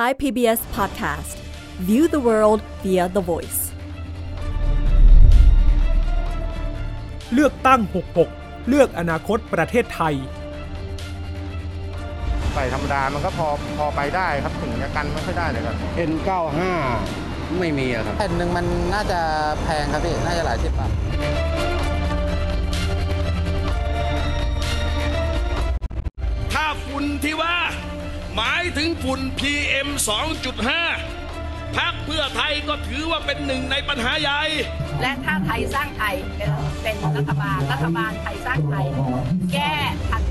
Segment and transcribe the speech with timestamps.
[0.00, 1.36] Thai PBS podcast.
[1.88, 3.60] View the world via the voice.
[7.34, 7.80] เลือกตั้ง
[8.24, 10.14] 66 เลือกอนาคตประเทศไทย
[12.54, 15.76] ใส่ธรรมดามันก็พอพอไปได้ครับถึงจะกันไม่ค่อยได้เลยครับ
[16.10, 16.30] N95
[17.58, 19.20] ไม่มีอะครับแผ่นหนึ่งมันน่าจะ
[19.62, 20.90] แพงครับพี่ น่าจะหลายสิบบาท
[26.52, 27.54] ถ้าฝุ่นที่ว่า
[28.36, 29.88] หมายถึงฝุ่น PM
[31.04, 34.42] 2.5พักเพื่อไทยก็ถือว่าเป็นหนึ่งในปัญหาใหญ่
[35.00, 36.50] และถ้าไทยสร้างไทยเป็น
[36.82, 38.86] เป็นรัฐบาล รัฐบาลไทยสร้างไทย
[39.52, 39.74] แก้
[40.08, 40.22] ทัน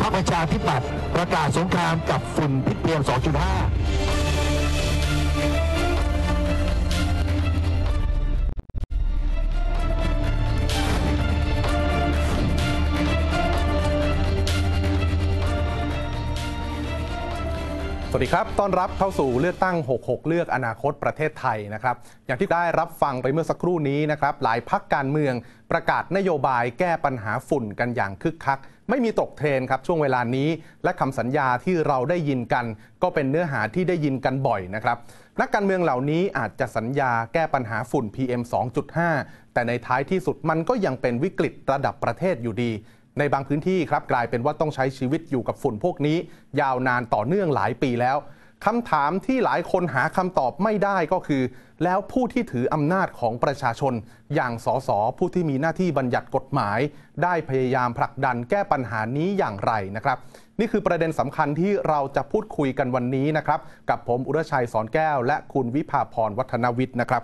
[0.00, 3.85] พรรคประชาธิปัตย์ประกาศสงครามกับฝุ่นพิษ PM 2.5
[18.18, 25.34] วัสดีครับ ต้อนรับเข้าสู่เลือกตั้ง 66 เลือกอนาคตประเทศไทยนะครับ อย่างที่ได้รับฟังไปเมื่อสักครู่นี้นะครับ หลายพักการเมือง
[25.70, 28.58] ประกาศนโยบายแก้ปัญหาฝุ่นกันอย่างคึกคัก
[28.88, 30.48] ไม่มีตกเทรนครับช่วงเวลานี้
[30.84, 32.64] และคำสัญญาที่เราได้ยินกัน
[33.02, 34.96] ก็เป็นเนื้อหาที่ได้ยินกันบ่อยนะครับ
[35.40, 38.42] นักการเมืองเหล่านี้อาจจะสัญญาแก้ปัญหาฝุ่น PM
[38.98, 42.70] 2.5 แต่ในท้ายที่สุดมันก็ยังเป็นวิกฤตระดับประเทศอยู่ดี
[43.18, 46.16] ในบางพื้นที่ครับกลายเป็นว่าต้องใช้ชีวิตอยู่กับฝุ่นพวกนี้
[46.60, 48.16] ยาวนานต่อเนื่องหลายปีแล้ว
[48.66, 51.42] คำถามที่หลายคนหาคำตอบไม่ได้ก็คือ
[51.84, 53.94] แล้วผู้ที่ถืออำนาจของประชาชน
[54.34, 56.78] อย่างสสผู้ที่มีหน้าที่บัญญัติกฎหมาย
[57.22, 60.18] ได้พยายามผลักดันแก้ปัญหานี้อย่างไรนะครับ
[60.58, 67.22] นี่คือประเด็นสำคัญที่เราจะพูดคุยกันวันนี้นะครับ กับผมอุรชัยสอนแก้ว และคุณวิภาพรวัฒนวิทย์นะครับ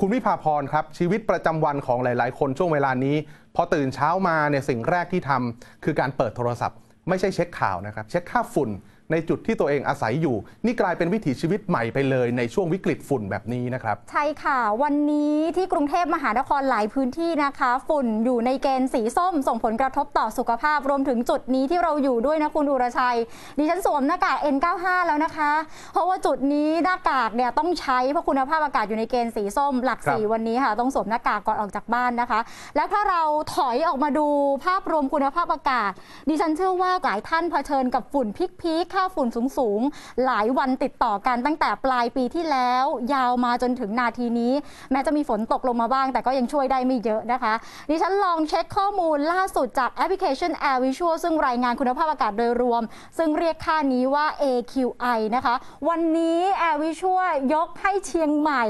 [0.00, 3.16] คุณวิภาพรครับชีวิตประจำวันของหลาย ๆ คนช่วงเวลานี้
[3.56, 8.70] พอตื่นเช้ามาเนี่ยสิ่งแรกที่ทำคือการเปิดโทรศัพท์ ไม่ใช่เช็คข่าวนะครับ เช็คค่าฝุ่น
[9.10, 23.16] ในจุดที่ตัวเองอาศัยอยู่ นี่กลายเป็นวิถีชีวิตใหม่ไปเลยในช่วงวิกฤตฝุ่นแบบนี้นะครับ ใช่ค่ะ วันนี้ที่กรุงเทพมหานครหลายพื้นที่นะคะ ฝุ่นอยู่ในเกณฑ์สีส้ม ส่งผลกระทบต่อสุขภาพรวมถึงจุดนี้ที่เราอยู่ด้วยนะคุณอุรชัย
[23.58, 25.50] ดิฉันสวมหน้ากาก N95 แล้วนะคะ
[25.92, 32.40] เพราะว่าจุดนี้หน้ากากเนี่ยต้องใช้เพราะคุณภาพอากาศอยู่ในเกณฑ์สีส้ม หลักครับสีวันนี้ค่ะ ต้องสวมหน้ากากก่อนออกจากบ้านนะคะ
[32.76, 33.22] แล้วถ้าเรา
[33.54, 34.26] ถอยออกมาดู
[34.64, 35.92] ภาพรวมคุณภาพอากาศ
[36.28, 38.26] ดิฉันเชื่อว่าหลายท่านเผชิญกับฝุ่น
[38.62, 39.28] พีคๆค่าฝุ่น
[39.58, 42.84] สูงๆ หลายวันติดต่อกันตั้งแต่ปลายปีที่แล้ว
[43.14, 44.52] ยาวมาจนถึงนาทีนี้
[44.92, 47.54] แม้จะมีฝนตกลงมาบ้าง แต่ก็ยังช่วยได้ไม่เยอะนะคะ
[47.90, 52.82] ดิฉันลองเช็คข้อมูลล่าสุดจากแอปพลิเคชัน Air Visual ซึ่งรายงานคุณภาพอากาศโดยรวม
[53.18, 55.54] ซึ่งเรียกค่านี้ว่า AQI นะคะ
[55.88, 58.64] วันนี้ Air Visual ยกให้เชียงใหม่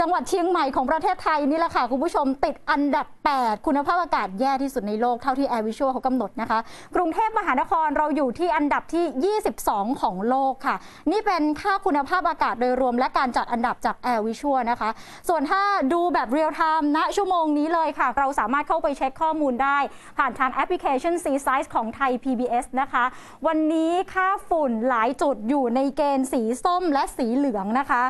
[0.00, 3.06] จังหวัดเชียงใหม่ของประเทศไทยนี่แหละค่ะ คุณผู้ชมติดอันดับ
[3.36, 6.58] 8 คุณภาพอากาศแย่ที่สุดในโลกเท่าที่ Air Visual เขากำหนดนะคะ
[6.96, 10.76] กรุงเทพมหานครเราอยู่ที่อันดับที่ 22 ของโลกค่ะ
[11.10, 14.90] นี่เป็นค่าคุณภาพอากาศโดยรวมและการจัดอันดับจาก Air Visual นะคะ
[15.28, 15.62] ส่วนถ้า
[15.92, 19.78] ดูแบบเรียลไทม์ณชั่วโมงนี้เลยค่ะ เราสามารถเข้าไปเช็คข้อมูลได้
[20.18, 23.04] ผ่านทางแอปพลิเคชัน C Size ของไทย PBS นะคะ
[23.46, 28.02] วันนี้ค่าฝุ่นหลายจุดอยู่ในเกณฑ์สีส้มและสีเหลืองนะคะ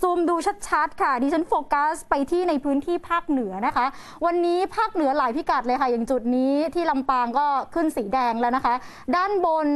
[0.00, 0.36] ซูมดู
[0.68, 3.86] ชัดๆ ค่ะดิฉันโฟกัสไปที่ในพื้นที่ภาคเหนือนะคะ
[4.26, 8.74] วันนี้ภาคเหนือหลายพิกัดเลยค่ะอย่างจุดนี้ที่ลำปางก็ขึ้นสีแดงแล้วนะคะ
[9.16, 9.68] ด้านบน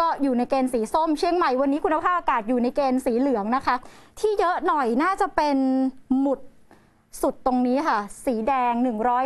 [0.00, 3.74] ก็อยู่ในเกณฑ์สีส้มเชียงใหม่วันนี้คุณภาพอากาศอยู่ในเกณฑ์สีเหลืองนะคะ
[4.20, 5.56] ที่เยอะหน่อยน่าจะเป็น
[6.20, 6.40] หมุด
[7.22, 8.72] สุดตรงนี้ค่ะ สีแดง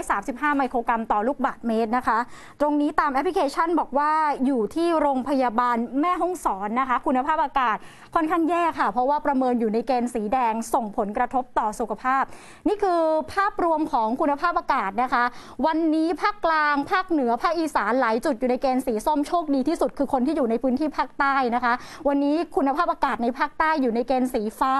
[0.02, 2.18] 135 ไมโครกรัมต่อลูกบาศก์เมตรนะคะ
[2.60, 4.12] ตรงนี้ตามแอปพลิเคชันบอกว่า
[4.46, 7.76] อยู่ที่โรงพยาบาลแม่ฮ่องสอนนะคะ คุณภาพอากาศ
[8.14, 12.24] ค่อนข้างแย่ค่ะ เพราะว่าประเมินอยู่ในเกณฑ์สีแดงส่งผลกระทบต่อสุขภาพ
[12.68, 13.00] นี่คือ
[13.34, 15.24] ภาพรวมของคุณภาพอากาศนะคะ
[15.66, 21.74] วันนี้ภาคกลาง ภาคเหนือภาคอีสานหลายจุดอยู่ในเกณฑ์สีส้มโชคดีที่สุดคือคนที่อยู่ในพื้นที่ภาคใต้นะคะ
[22.08, 24.74] วันนี้คุณภาพอากาศในภาคใต้อยู่ในเกณฑ์สีฟ้า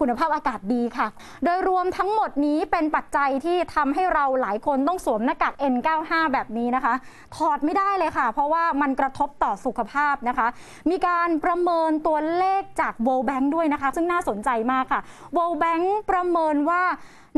[0.00, 1.06] คุณภาพอากาศดีค่ะ
[1.44, 6.94] โดยรวมทั้งหมดนี้เป็นปัจจัยที่ทำให้เราหลายคนต้องสวมหน้ากาก N95 แบบนี้นะคะ
[7.36, 10.48] ถอดไม่ได้เลยค่ะ เพราะว่ามันกระทบต่อสุขภาพนะคะ
[10.90, 15.00] มีการประเมินตัวเลขจาก World Bank ด้วยนะคะ ซึ่งน่าสนใจมากค่ะ
[15.36, 16.82] World Bank ประเมินว่า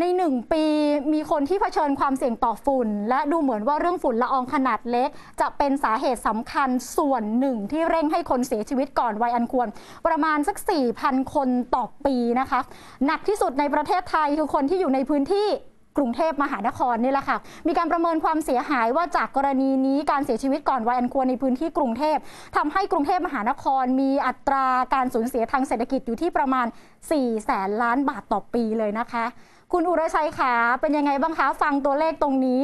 [0.01, 0.65] ใน 1 ปี
[1.13, 5.09] มีคนที่เผชิญความเสี่ยงต่อฝุ่น และดูเหมือนว่าเรื่องฝุ่นละอองขนาดเล็ก
[5.41, 9.69] จะเป็นสาเหตุสำคัญส่วนหนึ่งที่เร่งให้คนเสียชีวิตก่อนวัยอันควร
[10.07, 10.57] ประมาณสัก
[10.97, 12.61] 4,000 คนต่อปีนะคะ
[13.07, 15.49] หนักที่สุดในประเทศไทยคือคนที่อยู่ในพื้นที่
[15.99, 22.17] กรุงเทพมหานครนี่แหละค่ะ มีการประเมินความเสียหายว่าจากกรณีนี้การเสียชีวิตก่อนวัยอันควรในพื้นที่กรุงเทพ
[22.57, 26.67] ทำให้กรุงเทพมหานครมีอัตราการสูญเสียทางเศรษฐกิจอยู่ที่ประมาณ
[27.07, 29.27] 4แสนล้านบาทต่อปีเลยนะคะ
[29.73, 32.61] คุณอุรชัยขาเป็นยังไงบ้างคะ ฟังตัวเลขตรงนี้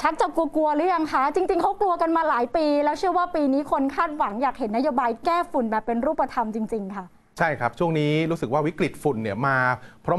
[0.00, 7.04] ชักจะกลัวๆหรือยังคะ จริง ๆเขากลัวกันมาหลายปี แล้วเชื่อว่าปีนี้คนคาดหวังอยากเห็นนโยบายแก้ฝุ่นแบบเป็นรูปธรรมจริง ๆ ค่ะ
[7.38, 9.56] ใช่ครับ ช่วงนี้รู้สึกว่าวิกฤตฝุ่นเนี่ยมา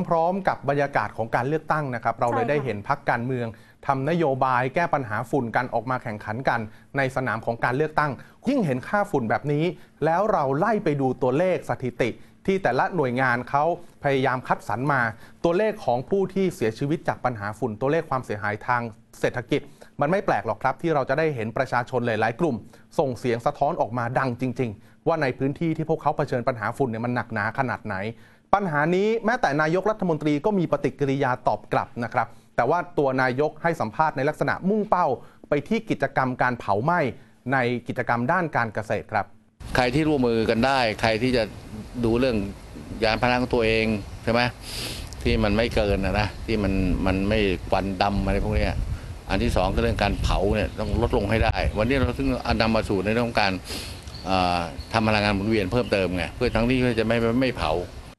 [0.08, 3.48] พร้อม ๆ กับบรรยากาศของการเลือกตั้งนะครับ เราเลยได้เห็นพักการเมือง
[3.88, 6.60] ทำนโยบายแก้ปัญหาฝุ่นกันออกมาแข่งขันกัน
[6.98, 8.12] ในสนามของการเลือกตั้ง
[8.50, 9.66] ยิ่งเห็นค่าฝุ่นแบบนี้
[10.06, 12.10] แล้วเราไล่ไปดูตัวเลขสถิติ
[12.46, 13.64] ที่แต่ละหน่วยงานเขา
[14.04, 15.02] พยายามคัดสรรมา
[15.44, 18.82] ตัวเลขของผู้ที่เสียชีวิตจากปัญหาฝุ่น ตัวเลขความเสียหายทาง
[19.20, 19.62] เศรษฐกิจ
[20.02, 22.56] มันไม่แปลกหรอกครับที่เราจะได้เห็นประชาชนหลายๆ กลุ่ม
[23.00, 27.96] ส่งเสียงสะท้อนออกมาดังจริง ๆ ว่าในพื้นที่ที่พวกเขาเผชิญปัญหาฝุ่นเนี่ยมันหนักหนาขนาดไหน
[28.54, 35.08] ปัญหานี้แม้แต่นายกรัฐมนตรีก็มีปฏิกิริยาตอบกลับนะครับแต่ว่าตัวนายกให้สัมภาษณ์ในลักษณะมุ่งเป้า
[35.50, 37.00] ไปที่กิจกรรมการเผาไหม้
[37.54, 37.58] ใน
[37.88, 39.26] กิจกรรมด้านการเกษตรครับ
[39.76, 41.44] ใครที่ร่วมมือกันได้ ใครที่จะ
[42.06, 42.38] ดูเรื่อง
[43.04, 43.86] ยานพาหนะของตัวเอง
[44.24, 44.42] ใช่ไหม
[45.24, 46.74] ที่มันไม่เกินนะนะที่มัน
[47.06, 47.40] มันไม่
[47.70, 48.76] ควันดำอะไรพวกเนี้ย
[49.30, 53.54] อันที่สองก็เรื่องการเผาเนี่ยต้องลดลงให้ได้ วันนี้เราถึงอันนำมาสู่ในเรื่องของการ
[54.26, 54.60] เอ่อ
[54.94, 57.72] ทำพลังงานหมุนเวียนเพิ่มเติมไงเพื่อทั้งที่เพื่อจะไม่ไม่ไม่เผา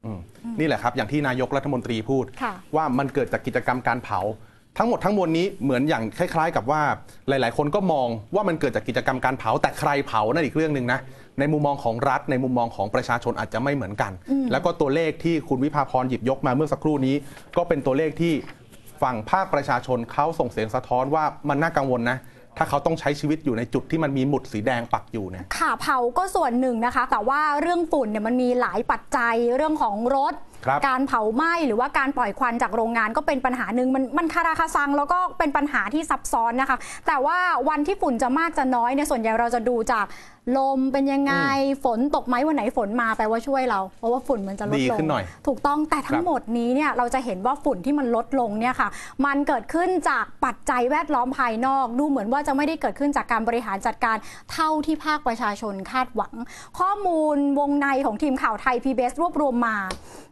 [0.05, 0.19] อืม
[0.61, 4.20] นี่แหละครับ อย่างที่นายกรัฐมนตรีพูดค่ะว่ามันเกิดจากกิจกรรมการเผา
[4.79, 6.82] ทั้งหมดทั้งมวลนี้เหมือนอย่างคล้าย ๆ กับว่า
[7.29, 10.99] หลาย ๆ คนก็มองว่ามันเกิดจากกิจกรรมการเผาแต่ใครเผานั่นอีกเรื่องหนึ่งนะ
[11.38, 14.12] ในมุมมองของรัฐ ในมุมมองของประชาชนอาจจะไม่เหมือนกัน
[14.52, 17.16] แล้วก็ตัวเลขที่คุณวิภาพรหยิบยกมาเมื่อสักครู่นี้
[17.56, 18.32] ก็เป็นตัวเลขที่
[19.02, 22.19] ฝั่งภาคประชาชนเขาส่งเสียงสะท้อนว่ามันน่ากังวลนะ
[22.58, 30.53] ถ้าเขาต้องใช้ชีวิตอยู่ในจุดที่มันมีหมุดสีแดงปักอยู่เนี่ยค่ะเผาก็ส่วนหนึ่งนะคะ แต่ว่าเรื่องฝุ่นเนี่ยมันมีหลายปัจจัยเรื่องของรถครับ
[30.87, 37.38] การเผาไหม้หรือว่าการปล่อยควันจากโรงงานก็เป็นปัญหาหนึ่งมันมันคาราคาซัง แล้วก็เป็นปัญหาที่ซับซ้อนนะคะ แต่ว่า
[37.69, 40.06] วันที่ฝุ่นจะมากจะน้อยเนี่ยส่วนใหญ่เราจะดูจาก
[40.58, 41.34] ลมเป็นยังไง
[41.84, 48.88] ฝนตกไหมวันไหนฝนมาแปลว่าช่วยเรา เพราะว่าฝุ่นมันจะลดดีลงขึ้นหน่อยถูกต้องแต่ทั้ครังบหมดนี้เนี่ยเราจะเห็นว่าฝุ่นที่มันลดลงเนี่ยค่ะ
[49.26, 54.16] มันเกิดขึ้นจากปัจจัยแวดล้อมภายนอก ดูเหมือนว่าจะไม่ได้เกิดขึ้นจากการบริหารจัดการ
[54.52, 56.34] เท่าที่ภาคประชาชนคาดหวัง
[56.78, 59.76] ข้อมูลวงในของทีมข่าวไทย PBS รวบรวมมา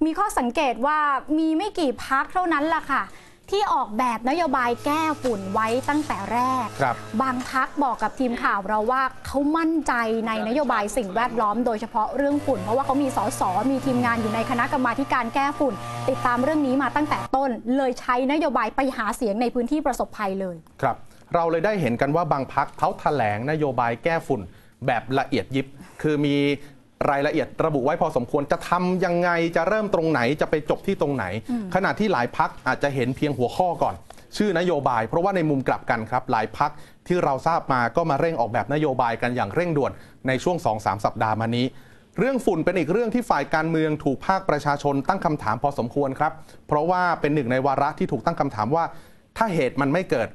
[0.05, 0.99] มีข้อสังเกตว่า
[1.39, 3.05] มีไม่กี่พักเท่านั้นล่ะค่ะ
[3.51, 9.93] ที่ออกแบบนโยบายแก้ฝุ่นไว้ตั้งแต่แรกครับบางพักบอกกับทีมข่าวเราว่าเขามั่นใจ
[10.27, 15.75] ในนโยบายสิ่งแวดล้อมโดยเฉพาะเรื่องฝุ่น เพราะว่าเขามีสสมีทีมงานอยู่ในคณะกรรมาธิการแก้ฝุ่น
[16.09, 20.97] ติดตามเรื่องนี้มาตั้งแต่ต้น เลยใช้นโยบายไปหาเสียงในพื้นที่ประสบภัยเลย ครับ
[21.35, 24.41] เราเลยได้เห็นกันว่าบางพักเขาแถลงนโยบายแก้ฝุ่น
[24.87, 25.67] แบบละเอียดยิบ
[26.03, 26.37] คือมี
[27.11, 31.25] รายละเอียดระบุไว้พอสมควรจะทำยังไงจะเริ่มตรงไหนจะไปจบที่ตรงไหน
[31.75, 33.95] ขณะที่หลายพักอาจจะเห็นเพียงหัวข้อก่อน
[34.37, 36.71] ชื่อนโยบาย เพราะว่าในมุมกลับกันครับ หลายพัก
[37.07, 39.93] ที่เราทราบมาก็มาเร่งออกแบบนโยบายกันอย่างเร่งด่วน
[40.27, 41.67] ในช่วง 2-3 สัปดาห์มานี้
[42.19, 46.33] เรื่องฝุ่นเป็นอีกเรื่องที่ฝ่ายการเมืองถูกภาคประชาชนตั้งคำถามพอสมควรครับ
[46.69, 48.85] เพราะว่าเป็นหนึ่งในวาระที่ถูกตั้งคำถามว่า
[49.37, 50.29] ถ้าเหตุมันไม่เกิด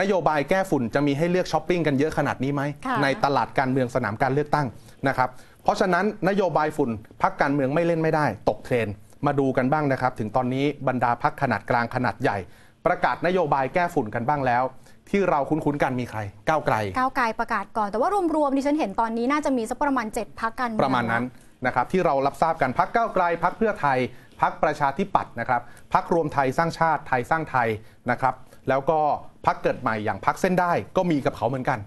[0.00, 4.66] นโยบายแก้ฝุ่นจะมีให้เลือกช้อปปิ้งกันเยอะขนาดนี้ไหมค่ะในตลาดการเมืองสนามการเลือกตั้ง
[5.08, 6.90] นะครับเพ ราะฉะนั้นนโยบายฝุ่น
[7.22, 8.94] พรรคการเมืองไม่เล่นไม่ได้ ตกเทรนด์
[9.26, 12.38] มาดูกันบ้างนะครับ ถึงตอนนี้บรรดาพรรคขนาดกลางขนาดใหญ่
[12.86, 14.62] ประกาศนโยบายแก้ฝุ่นกันบ้างแล้ว
[15.10, 21.24] ที่เราคุ้นๆกันมีใคร ก้าวไกล ก้าวไกลประกาศก่อน แต่ว่ารวมๆดิฉันเห็นตอนนี้น่าจะมีสักประมาณ 7พรรคกันเองประมาณนั้น
[21.66, 23.98] นะครับที่เรารับทราบกันพักก้าวไกลพักเพื่อไทย
[24.42, 25.62] พักประชาธิปัตย์นะครับ
[25.94, 27.68] พักรวมไทยสร้างชาติไทยสร้างไทย
[28.10, 28.34] นะครับ
[28.68, 29.00] แล้วก็
[29.46, 31.78] พักเกิดใหม่อย่างพักเส้นได้ก็มีกับเขาเหมือนกัน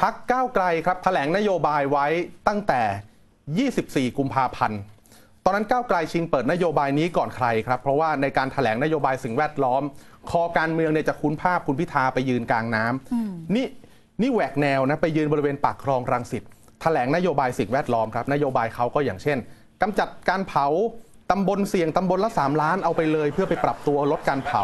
[0.00, 2.06] พักก้าวไกลครับแถลงนโยบายไว้
[2.48, 2.82] ตั้งแต่
[3.54, 4.80] 24 กุมภาพันธ์
[5.44, 9.82] ตอนนั้นก้าวไกลชิงเปิดนโยบายนี้ก่อนใครครับ เพราะว่าในการถแถลงนโยบายสิ่งแวดล้อม
[10.30, 13.66] คอการเมืองเนี่ยจะคุ้นภาพคุณพิธาไปยืนกลางน้ำนี่
[14.22, 16.42] นี่แหวกแนวนะไปยืนบริเวณปากคลองรังสิต
[16.82, 19.38] แถลงนโยบายสิ่งแวดล้อมครับนโยบายเขาก็อย่างเช่น
[19.82, 20.66] กำจัดการเผา
[21.30, 24.62] ตำบลเสี่ยงตำบลละ 3 ล้านเอาไปเลย เพื่อไปปรับตัวลดการเผา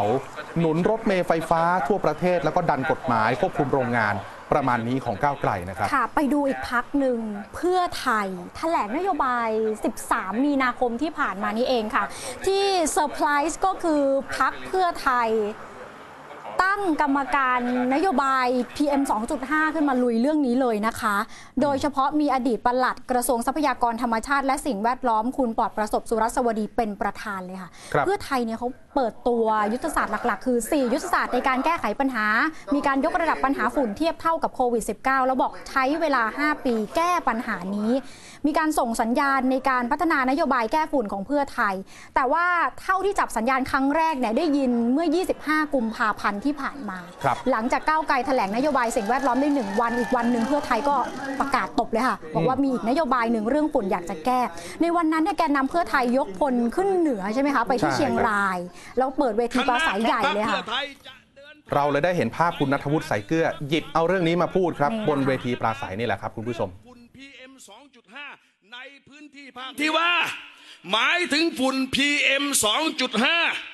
[0.59, 4.15] หนุนรถเมล์ไฟฟ้าทั่วประเทศ แล้วก็ดันกฎหมายควบคุมโรงงาน
[4.53, 7.19] ประมาณนี้ของก้าวไกลนะครับค่ะ ไปดูอีกพรรคหนึ่ง
[7.55, 9.49] เพื่อไทยแถลงนโยบาย
[9.97, 12.03] 13 มีนาคมที่ผ่านมานี้เองค่ะ
[12.45, 14.01] ที่เซอร์ไพรส์ก็คือ
[14.37, 15.29] พรรคเพื่อไทย
[16.61, 17.59] ตั้งกรรมการ
[17.93, 19.01] นโยบาย PM
[19.37, 21.15] 2.5 ขึ้นมาลุยเรื่องนี้เลยนะคะ
[21.61, 32.25] โดยเฉพาะมีอดีตปลัดกระทรวงทรัพยากรธรรมชาติ และสิ่งแวดล้อมคุณปลอดประสบสุรสวดีเป็นประธานเลยค่ะครับเพื่อไทยเนี่ยเขาเปิดตัวยุทธศาสตร์หลักๆ คือ 4 ยุทธศาสตร์ในการแก้ไขปัญหา
[32.73, 37.91] มีการยกระดับปัญหาฝุ่นเทียบเท่ากับโควิด -19 แล้วบอกใช้เวลา 5 ปีแก้ปัญหานี้
[38.45, 41.75] มีการส่งสัญญาณในการพัฒนานโยบายแก้ฝุ่นของเพื่อไทย
[42.15, 42.45] แต่ว่า
[42.81, 45.07] เท่าที่จับสัญญาณครั้งแรกเนี่ยได้ยินเมื่อ
[45.39, 50.95] 25 กุมภาพันธ์ที่ผ่านมาครับหลังจากก้าวไกลแถลงนโยบายสิ่งแวดล้อมได้หนึ่งวันอีกวันหนึ่งเพื่อไทยก็
[51.39, 54.39] ประกาศตบเลยค่ะ บอกว่ามีอีกนโยบายหนึ่งเรื่องฝุ่นอยากจะแก้
[54.81, 58.57] ในวันนั้นเนี่ยแกนนำเพื่อไทยยกพลขึ้นเหนือใช่ไหมคะไปที่ใช่เชียงราย
[58.97, 67.51] แล้วเปิดเวทีปราศัยใหญ่เลยคณะของพรรคค่ะเพื่อไทยจะเดินเราเลยได้เห็นภาพคุณนัทวุฒิใสายเกลือหยิบเอาเรื่องนี้มาพูดครับนี่แหละบนเวทีปราศัยนี่แหละครับ คุณผู้ชมฝุ่น PM
[68.11, 70.11] 2.5 ในพื้นที่ภาคที่ว่า
[70.91, 72.43] หมายถึงฝุ่น PM
[73.13, 73.72] 2.5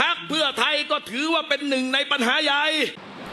[0.00, 2.64] พักเพื่อไทยก็ถือว่าเป็นหนึ่งในปัญหาใหญ่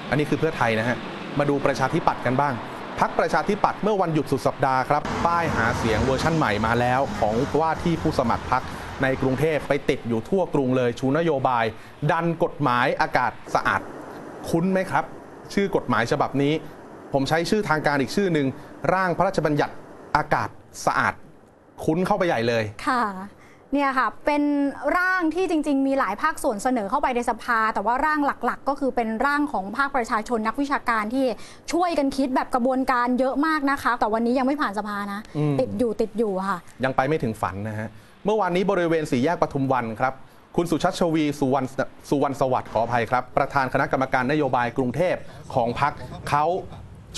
[0.10, 0.98] อันนี้คือเพื่อไทยนะฮะ
[1.40, 2.54] มาดูประชาธิปัตย์กันบ้าง
[3.00, 8.64] พักประชาธิปัตย์เมื่อวันหยุดสุดสัปดาห์ครับ ป้ายหาเสียงเวอร์ชั่นใหม่มาแล้ว ของว่าที่ผู้สมัครพัก
[9.04, 11.66] ในกรุงเทพไปติดอยู่ทั่วกรุงเลยชูนโยบาย
[12.12, 13.82] ดันกฎหมายอากาศสะอาด
[14.50, 15.04] คุ้นไหมครับ
[15.54, 16.54] ชื่อกฎหมายฉบับนี้
[17.14, 18.48] ผมใช้ชื่อทางการอีกชื่อหนึ่ง
[18.94, 19.74] ร่างพระราชบัญญัติ
[20.18, 20.50] อากาศ
[20.86, 21.14] สะอาด
[21.86, 23.04] คุ้นเข้าไปใหญ่เลยค่ะ
[23.74, 24.44] เนี่ยค่ะ เป็น
[24.98, 31.26] ร่างที่จริง ๆ มีหลายภาคส่วนเสนอเข้าไปในสภา แต่ว่าร่างหลักๆ ก็คือเป็นร่างของภาคประชาชนนักวิชาการที่
[31.74, 37.88] ช่วยกันคิดแบบกระบวนการเยอะมากนะคะ แต่วันนี้ยังไม่ผ่านสภานะ อืม ติดอยู่ติดอยู่ค่ะ ยังไปไม่ถึงฝันนะฮะ
[38.26, 40.14] เมื่อวานนี้บริเวณสี่แยกปทุมวันครับ
[40.56, 41.68] คุณสุชัชวีสุวรรณ
[42.10, 45.16] สุวรรณสวัสดิ์ขออภัยครับ ประธานคณะกรรมการนโยบายกรุงเทพ
[45.54, 45.94] ของพัก
[46.30, 46.46] เขา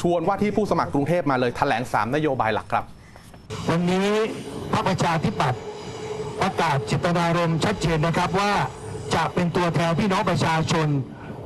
[0.02, 2.86] ชวนว่าที่ผู้สมัครกรุงเทพมาเลยแถลง 3 นโยบายหลักครับ
[3.70, 4.10] วันนี้
[4.74, 5.60] พรรคประชาธิปัตย์
[6.42, 8.52] ประกาศเจตนารมณ์ชัดเจนนะครับว่า
[9.16, 10.88] จะเป็นตัวแทนพี่น้องประชาชน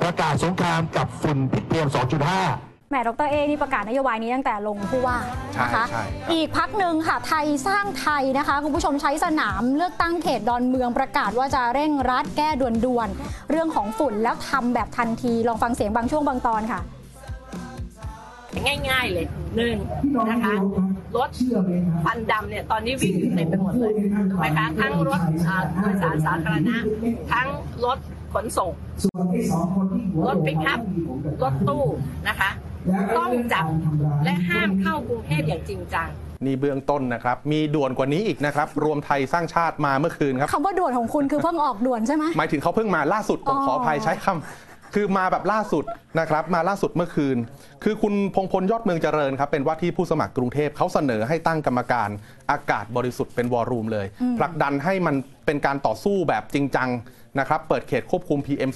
[0.01, 5.17] ประกาศสงครามกับฝุ่นพิษ PM 2.5แหมดรเอนี่ประกาศนโยบายนี้ตั้งแต่ลงผู้ว่า
[5.61, 16.81] นะคะใช่ใช่ครับอีกพักหนึ่งค่ะ ไทยสร้างไทยนะคะ คุณผู้ชมใช้สนามเลือกตั้งเขตดอนเมืองประกาศว่าจะเร่งรัดแก้ด่วนๆ เรื่องของฝุ่นแล้วทำแบบทันที ลองฟังเสียงบางช่วงบางตอนค่ะ
[18.89, 19.75] ง่าย ๆ เลยหนึ่ง
[20.29, 20.55] นะคะ
[21.17, 21.29] รถ
[22.03, 23.91] ควันดำเนี่ยตอนนี้วิ่งอยู่เต็มไปหมดเลย
[24.29, 26.77] ถูกไหมคะทั้งรถอ่าโดยสารสาธารณะ
[27.31, 27.47] ทั้ง
[27.85, 27.97] รถ
[28.33, 28.71] ขนส่ง
[30.25, 30.79] รถปิกอัพ
[31.43, 31.83] รถตู้
[32.27, 32.49] นะคะ
[33.17, 33.65] ต้องจับ
[34.23, 36.09] และห้ามเข้ากรุงเทพอย่างจริงจัง
[36.45, 45.83] นี่เบื้องต้นนะครับ มีด่วนกว่านี้อีกนะครับ รวมไทยสร้างชาติมาเมื่อคืนครับคำว่าด่วนของคุณคือเพิ่งออกด่วนใช่ไหมหมายถึงเขาเพิ่งมาล่าสุดผมอ๋อขออภัยใช้คำ คือมาแบบล่าสุด
[46.19, 47.37] นะครับมาล่าสุดเมื่อคืน
[47.83, 52.09] คือคุณพงพลยอดเมืองเจริญครับเป็นว่าที่ผู้สมัครกรุงเทพเขาเสนอให้ตั้งกรรมการ
[52.51, 54.07] อากาศบริสุทธิ์เป็นวอร์รูมเลย
[54.39, 56.89] ผลักดันให้มันเป็นการต่อสู้แบบจริงจัง
[57.39, 58.71] นะครับเปิดเขตควบคุม PM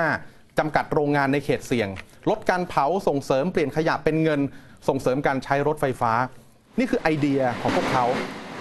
[0.00, 1.88] 2.5 จำกัดโรงงานในเขตเสี่ยง
[2.30, 4.40] ลดการเผาส่งเสริมเปลี่ยนขยะเป็นเงิน
[4.88, 6.12] ส่งเสริมการใช้รถไฟฟ้า
[6.78, 8.04] นี่คือไอเดียของพวกเขา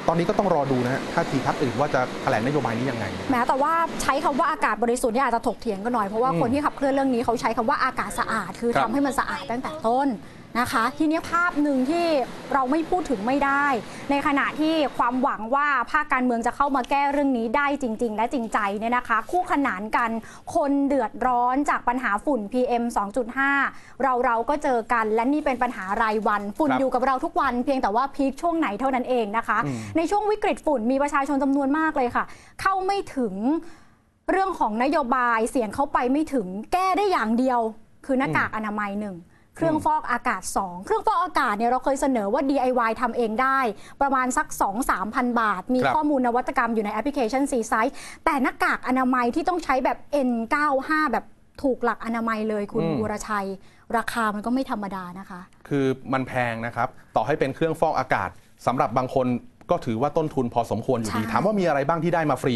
[0.07, 10.07] ตอนนี้ก็ต้องรอดูนะฮะท่าทีพักอื่นว่าจะแถลงนโยบายนี้ยังไง แม้แต่ว่าใช้คำว่าอากาศบริสุทธิ์เนี่ยอาจจะถกเถียงกันหน่อยเพราะว่าคนที่ขับเคลื่อนเรื่องนี้เขาใช้คำว่าอากาศสะอาด คือคทำบให้มันสะอาดตั้งแต่ต้น
[10.59, 12.05] นะคะ ทีนี้ภาพหนึ่งที่
[12.53, 13.65] เราไม่พูดถึงไม่ได้
[14.11, 20.09] ในขณะที่ความหวังว่าภาคการเมืองจะเข้ามาแก้เรื่องนี้ได้จริง ๆ และจริงใจเนี่ยนะคะ คู่ขนานกัน
[20.55, 22.83] คนเดือดร้อนจากปัญหาฝุ่น PM
[23.43, 32.23] 2.5 เราเราก็เจอกันและนี่เป็นปัญหารายวัน ฝุ่นครับอยู่กับเราทุกวันเพียงแต่ว่าพีคช่วงไหนเท่านั้นเองนะคะอืมในช่วงวิกฤตฝุ่นมีประชาชนจำนวนมากเลยค่ะ
[32.61, 33.33] เข้าไม่ถึง
[34.31, 37.59] เรื่องของนโยบายเสียงเข้าไปไม่ถึงแก้ได้อย่างเดียว
[38.05, 39.15] คือหน้ากากอนามัยหนึ่ง
[39.55, 43.59] เครื่องฟอกอากาศ 2 เครื่องฟอกอากาศเนี่ยเราเคยเสนอว่า DIY ทำเองได้
[44.01, 44.47] ประมาณสัก
[44.81, 47.93] 2-3พันบาท มีครับข้อมูลนวัตกรรมอยู่ในแอปพลิเคชัน C Size
[48.25, 49.97] แต่หน้ากากอนามัยที่ต้องใช้แบบ
[50.27, 51.25] N95 แบบ
[51.63, 53.47] ถูกหลักอนามัยเลยคุณอืมบุรชัย
[53.97, 58.29] ราคามันก็ไม่ธรรมดานะคะ คือมันแพงนะครับ ต่อให้เป็นเครื่องฟอกอากาศ
[58.65, 59.27] สำหรับบางคน
[59.71, 62.55] ก็ถือว่าต้นทุนพอสมควรอยู่ดีใช่ถามว่ามีอะไรบ้างที่ได้มาฟรี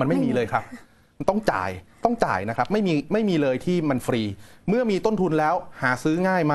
[0.00, 0.89] มันไม่ไม่มีมีเลยครับมัน
[1.28, 1.70] ต้องจ่าย
[2.04, 4.22] ต้องจ่ายนะครับไม่มีไม่มีเลยที่มันฟรี
[4.68, 6.54] เมื่อมีต้นทุนแล้วหาซื้อง่ายไหม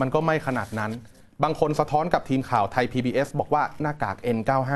[0.00, 0.90] มันก็ไม่ขนาดนั้น
[1.42, 4.72] บางคนสะท้อนกับทีมข่าวไทย PBS บอกว่าหน้ากาก N95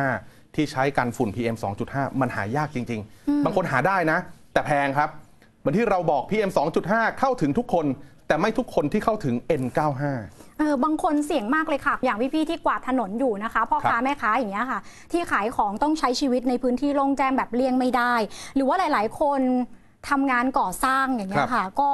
[0.55, 1.57] ที่ใช้กันฝุ่น PM
[1.89, 4.19] 2.5 มันหายากจริง ๆ บางคนหาได้นะ
[4.53, 5.11] แต่แพงครับ
[5.59, 6.51] เหมือนที่เราบอก PM
[6.85, 7.87] 2.5 เข้าถึงทุกคน
[8.29, 10.05] แต่ไม่ทุกคนที่เข้าถึง N95
[10.59, 14.81] เออบางคนเสี่ยงมากเลยค่ะ อย่างพี่ๆที่กวาดถนนอยู่นะคะพ่อค้าครับแม่ค้าอย่างเงี้ยค่ะ
[15.13, 18.15] ที่ขายของต้องใช้ชีวิตในพื้นที่โล่งแจ้งแบบเลี่ยงไม่ได้
[18.55, 19.41] หรือว่าหลายๆ คน
[20.09, 21.91] ทำงานก่อสร้างอย่างเงี้ยค่ะ ก็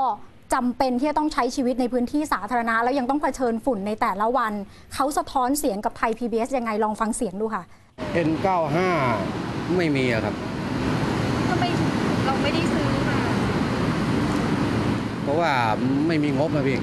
[0.55, 4.53] จำเป็นที่จะต้องใช้ชีวิตในพื้นที่สาธารณะ แล้วยังต้องเผชิญฝุ่นในแต่ละวัน
[4.95, 7.63] เขาสะท้อนเสียงกับไทย PBS ยังไงลองฟังเสียงดูค่ะ
[8.29, 8.79] N95
[9.77, 10.35] ไม่มีอะครับ
[11.49, 11.65] ทำไม
[12.25, 13.19] เราไม่ได้ซื้อมา
[15.23, 15.53] เพราะว่า
[16.07, 16.79] ไม่มีงบนะพี่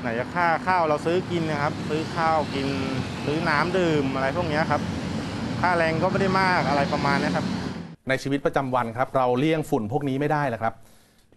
[0.00, 2.68] ไหนจะค่าข้าวเราซื้อกินนะครับ ซื้อข้าวกิน
[3.26, 4.80] ซื้อน้ำดื่มอะไรพวกเนี้ยครับ
[5.60, 7.46] ค่าแรงก็ไม่ได้มากอะไรประมาณเนี้ยครับ
[8.08, 10.74] ในชีวิตประจำวันครับ เราเลี่ยงฝุ่นพวกนี้ไม่ได้แหละครับ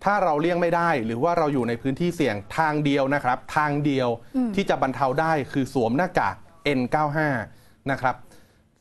[0.04, 6.36] ถ้าเราเลี่ยงไม่ได้หรือว่าเราอยู่ในพื้นที่เสี่ยงทางเดียวนะครับ ทางเดียวอืมที่จะบรรเทาได้คือสวมหน้ากาก
[6.80, 7.20] N95
[7.92, 8.16] นะครับ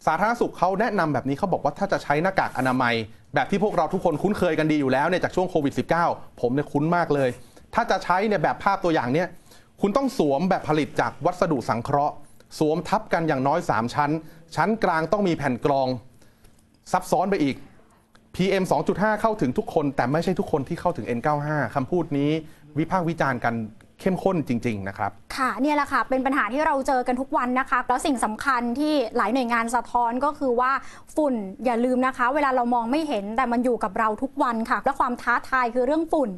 [0.06, 2.94] สาธารณสุขเขาแนะนำแบบนี้เขาบอกว่าถ้าจะใช้หน้ากากอนามัย
[3.34, 5.74] แบบที่พวกเราทุกคนคุ้นเคยกันดีอยู่แล้วเนี่ยจากช่วงโควิด
[6.06, 7.28] -19 ผมเนี่ยคุ้นมากเลย
[7.74, 9.28] ถ้าจะใช้เนี่ยแบบภาพตัวอย่างเนี่ย
[9.80, 12.14] คุณต้องสวมแบบผลิตจากวัสดุสังเคราะห์
[12.58, 14.10] สวมทับกันอย่างน้อย 3 ชั้น
[14.56, 15.88] ชั้นกลางต้องมีแผ่นกรอง
[16.92, 17.56] ซับซ้อนไปอีก
[18.34, 22.30] PM 2.5 เข้าถึงทุกคน แต่ไม่ใช่ทุกคนที่เข้าถึง N95 คำพูดนี้
[22.78, 23.54] วิพากษ์วิจารณ์กัน
[24.00, 30.72] เข้มข้นจริง ๆ นะครับ ค่ะเนี่ยแหละค่ะเป็นปัญหาที่เราเจอกันทุกวันนะคะ แล้วสิ่งสำคัญที่หลายหน่วยงานสะท้อนก็คือว่า
[31.16, 36.30] ฝุ่นอย่าลืมนะคะ เวลาเรามองไม่เห็นแต่มันอยู่กับเราทุกวันค่ะ และความท้าทายคือเรื่องฝุ่น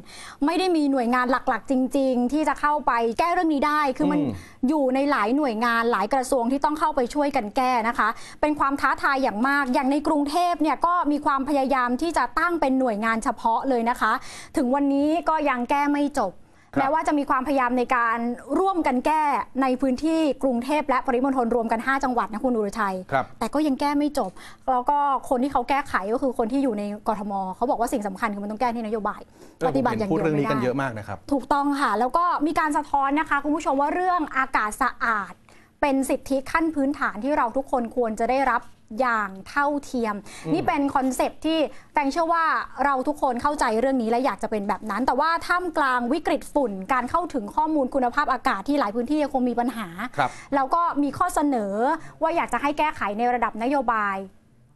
[0.45, 4.33] ไม่ได้มีหน่วยงานหลักๆ จริง ๆ ที่จะเข้าไปแก้เรื่องนี้ได้ คือมันอืม
[4.69, 8.09] อยู่ในหลายหน่วยงานหลายกระทรวงที่ต้องเข้าไปช่วยกันแก้นะคะ
[8.41, 14.11] เป็นความท้าทายอย่างมาก อย่างในกรุงเทพเนี่ยก็มีความพยายามที่จะตั้งเป็นหน่วยงานเฉพาะเลยนะคะ
[14.57, 16.42] ถึงวันนี้ก็ยังแก้ไม่จบครับ
[16.79, 18.17] แม้ว่าจะมีความพยายามในการ
[18.59, 19.23] ร่วมกันแก้
[19.61, 24.31] ในพื้นที่กรุงเทพและปริมณฑลรวมกัน 5 จังหวัดนะคุณอุรชัยครับแต่ก็ยังแก้ไม่จบ
[24.71, 24.97] แล้วก็
[25.29, 29.21] คนที่เขาแก้ไขก็คือคนที่อยู่ในกทม เขาบอกว่าสิ่งสำคัญคือมันต้องแก้ที่นโยบาย
[29.59, 35.33] เออปฏิบัติอย่างผมเห็นพูดเดียวเรื่องไม่นี้กันเยได้อะมากนะครับ ถูกต้องค่ะ แล้วก็มีการสะท้อนนะคะคุณผู้ชมว่าเรื่องอากาศสะอาด
[35.81, 38.61] เป็นสิทธิขั้นพื้นฐานที่เราทุกคนควรจะได้รับ
[38.99, 41.59] อย่างเท่าเทียมอืมนี่เป็นคอนเซปต์ที่
[41.93, 42.45] แฟงเชื่อว่า
[42.85, 51.73] เราทุกคนเข้าใจเรื่องนี้และอยากจะเป็นแบบนั้น แต่ว่าท่ามกลางวิกฤตฝุ่น การเข้าถึงข้อมูลคุณภาพอากาศที่หลายพื้นที่ยังคงมีปัญหาครับแล้วก็มีข้อเสนอ
[52.21, 54.17] ว่าอยากจะให้แก้ไขในระดับนโยบาย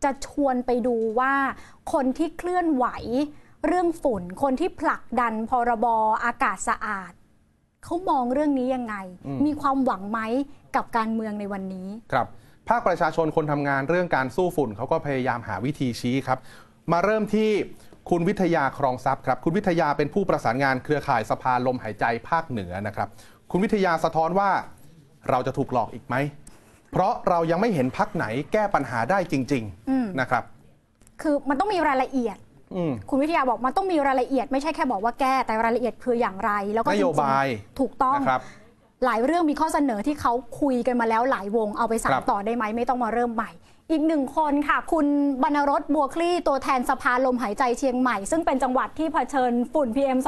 [0.03, 1.33] จะชวนไปดูว่า
[1.93, 2.85] คนที่เคลื่อนไหว
[3.67, 5.85] เรื่องฝุ่น คนที่ผลักดันพรบ
[6.25, 7.11] อากาศสะอาด
[7.83, 8.95] เขามองเรื่องนี้ยังไง
[9.25, 10.19] อืมมีความหวังไหม
[10.75, 12.27] กับการเมืองในวันนี้ครับ
[12.69, 16.39] ภาคประชาชนคนทำงานเรื่องการสู้ฝุ่นเขาก็พยายามหาวิธีชี้ครับ
[16.91, 17.49] มาเริ่มที่
[18.09, 23.07] คุณวิทยาครองทรัพย์ครับ คุณวิทยาเป็นผู้ประสานงานเครือข่ายสภาลมหายใจภาคเหนือนะครับ
[23.51, 24.49] คุณวิทยาสะท้อนว่า
[25.29, 26.15] เราจะถูกหลอกอีกไหม
[26.91, 30.43] เพราะเรายังไม่เห็นพักไหนแก้ปัญหาได้จริงอืมๆนะครับ
[31.21, 32.37] คือมันต้องมีรายละเอียด
[32.75, 38.41] อืมคุณวิทยาบอกมันต้องมีรายละเอียด ไม่ใช่แค่บอกว่าแก้แต่รายละเอียดคืออย่างไร แล้วก็นโยบายจริงๆถูกต้องนะครับ
[39.05, 43.51] หลายเรื่องมีข้อเสนอที่เขาคุยกันมาแล้วหลายวงเอาไปสาครันบ ต่อได้ไหมไม่ต้องมาเริ่มใหม่
[43.91, 45.05] อีกหนึ่งคนค่ะ คุณ
[45.43, 50.19] บรรณรสบัวคลี่ตัวแทนสภาลมหายใจเชียงใหม่ ซึ่งเป็นจังหวัดที่เผชิญฝุ่น PM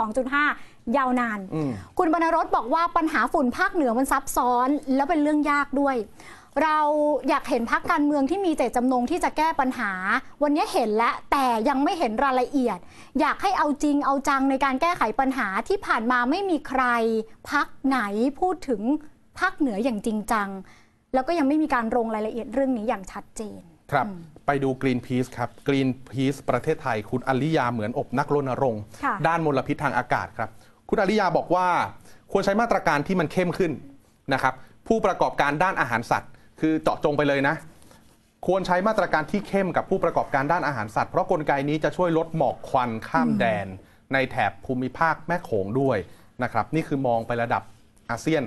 [0.44, 5.96] 2.5 ยาวนาน อืม คุณบรรณรสบอกว่าปัญหาฝุ่นภาคเหนือมันซับซ้อน แล้วเป็นเรื่องยากด้วย
[6.64, 6.78] เรา
[7.30, 9.92] อยากเห็นพักการเมืองที่มีเจตจำนงที่จะแก้ปัญหา
[10.44, 12.80] วันนี้เห็นแล้วแต่ยังไม่เห็นรายละเอียด
[13.20, 16.84] อยากให้เอาจริงเอาจังในการแก้ไขปัญหาที่ผ่านมาไม่มีใคร
[17.50, 18.00] พักไหน
[18.40, 18.82] พูดถึง
[19.40, 20.50] ภาคเหนืออย่างจริงจัง
[21.14, 24.06] แล้วก็ยังไม่มีการลงรายละเอียดเรื่องนี้อย่างชัดเจน ครับ
[24.46, 30.50] ไปดู Greenpeace ครับ Greenpeace ประเทศไทย คุณอลิยาเหมือนอบนักรณรงค์ค่ะด้านมลพิษทางอากาศครับ
[30.90, 31.68] คุณอลิยาบอกว่า
[32.32, 33.72] ควรใช้มาตรการที่มันเข้มขึ้น
[34.34, 34.54] นะครับ
[34.88, 37.56] ผู้ประกอบการด้านอาหารสัตว์ คือเจาะจงไปเลยนะ
[38.48, 43.68] ควรใช้มาตรการที่เข้มกับผู้ประกอบการด้านอาหารสัตว์ เพราะกลไกนี้จะช่วยลดหมอกควันข้ามแดน
[44.14, 45.98] ในแถบภูมิภาคแม่โขงด้วย
[46.44, 47.64] นะครับ นี่คือมองไประดับ
[48.10, 48.44] อาเซียน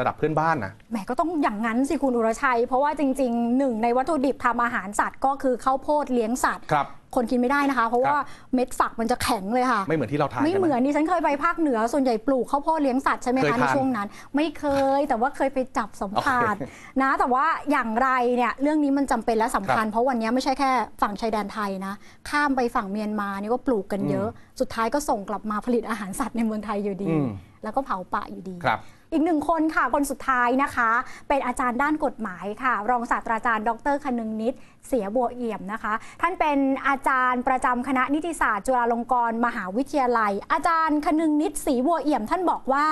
[0.00, 8.18] ระดับเพื่อนบ้านนะแหมก็ต้องอย่างนั้นสิคุณอุรชัย เพราะว่าจริงๆหนึ่งในวัตถุดิบทำอาหารสัตว์ก็คือข้าวโพดเลี้ยงสัตว์ครับคนกินไม่ได้นะคะ เพราะว่า
[8.54, 14.64] เม็ดฝักมันจะแข็งเลยค่ะ ไม่เหมือนที่เราทานไม่กัเหมือนดิฉันเคยไปภาคเหนือส่วนใหญ่ปลูกข้าวโพดเลี้ยงสัตว์ใช่ไหมเคยคะในทานช่วงนั้น ไม่เค
[14.98, 16.70] ยแต่ว่าเคยไปจับสัมผัสโอเค
[17.02, 20.70] นะ แต่ว่าอย่างไรเนี่ยเรื่องนี้มันจำเป็นและสำคัญครับเพราะวันนี้ไม่ใช่แค่
[21.02, 21.94] ฝั่งชายแดนไทยนะ
[22.30, 24.28] ข้ามไปฝั่งเมียนมานี่ก็ปลูกกันเยอะ
[24.60, 27.28] สุดท้ายก็ส่งกลับมาผลิตอาหารสัตว์ในเมืองไทยอยู่ดีอืม
[27.64, 28.80] แล้วก็เผาป่าอยู่ดีครับ
[29.12, 30.90] อีกหนึ่งคนค่ะคนสุดท้ายนะคะ
[31.28, 34.54] เป็นอาจารย์ด้านกฎหมายค่ะ รองศาสตราจารย์ ดรคนึงนิด
[34.86, 42.86] เสียบัวเอี่ยมนะคะ ท่านเป็นอาจารย์ประจำคณะนิติศาสตร์ จุฬาลงกรณ์มหาวิทยาลัย อาจารย์คนึงนิดศรีบัวเอี่ยม ท่านบอกว่า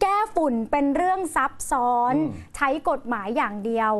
[0.00, 3.92] แก้ฝุ่นเป็นเรื่องซับซ้อนอืมใช้กฎหมายอย่างเดียว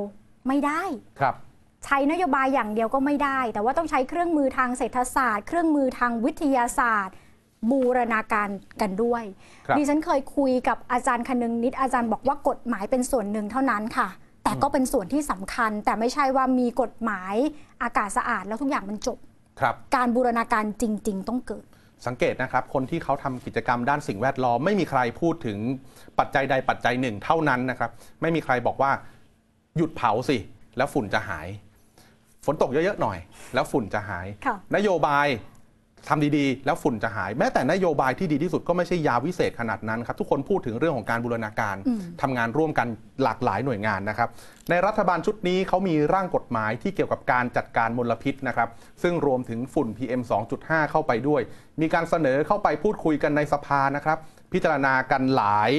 [0.48, 0.82] ไม่ได้
[1.20, 1.34] ครับ
[1.84, 7.14] ใช้นโยบายอย่างเดียวก็ไม่ได้ แต่ว่าต้องใช้เครื่องมือทางเศรษฐศาสตร์ เครื่องมือทางวิทยาศาสตร์
[7.70, 8.48] บูรณาการ
[8.80, 9.22] กันด้วย
[9.66, 14.08] ครับดิฉันเคยคุยกับอาจารย์คนึงนิดอาจารย์บอกว่ากฎหมายเป็นส่วนหนึ่งเท่านั้นค่ะ
[14.44, 17.34] แต่ก็เป็นส่วนที่สำคัญ แต่ไม่ใช่ว่ามีกฎหมาย
[17.82, 19.18] อากาศสะอาดแล้วทุกอย่างมันจบ
[19.60, 21.64] ครับ การบูรณาการจริง ๆ ต้องเกิด
[22.06, 25.58] สังเกตนะครับ คนที่เขาทำกิจกรรมด้านสิ่งแวดล้อมไม่มีใครพูดถึง
[26.18, 27.90] ปัจจัยใดปัจจัยหนึ่งเท่านั้นนะครับ
[28.20, 28.90] ไม่มีใครบอกว่า
[29.76, 30.36] หยุดเผาสิ
[30.76, 31.48] แล้วฝุ่นจะหาย
[32.44, 33.18] ฝนตกเยอะๆหน่อย
[33.54, 35.26] แล้วฝุ่นจะหายค่ะนโยบาย
[36.08, 42.88] ทำดีๆ แล้วฝุ่นจะหาย แม้แต่นโยบายที่ดีที่สุดก็ไม่ใช่ยาวิเศษขนาดนั้นครับ ทุกคนพูดถึงเรื่องของการบูรณาการอืมทำงานร่วมกัน
[43.22, 44.28] หลากหลายหน่วยงานนะครับ
[44.70, 48.68] ในรัฐบาลชุดนี้เขามีร่างกฎหมายที่เกี่ยวกับการจัดการมลพิษนะครับ
[49.02, 50.22] ซึ่งรวมถึงฝุ่น PM
[50.56, 51.42] 2.5 เข้าไปด้วย
[51.80, 54.18] มีการเสนอเข้าไปพูดคุยกันในสภานะครับ
[54.52, 55.70] พิจารณากันหลาย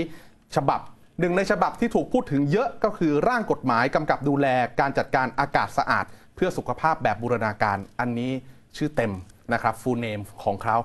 [0.55, 0.81] ฉบับ
[1.19, 4.47] หนึ่งในฉบับที่ถูกพูดถึงเยอะก็คือร่างกฎหมายกำกับดูแล
[4.79, 6.05] การจัดการอากาศสะอาด
[6.35, 8.31] เพื่อสุขภาพแบบบูรณาการอันนี้
[8.77, 9.11] ชื่อเต็ม
[9.53, 10.77] นะครับ full name ของเขา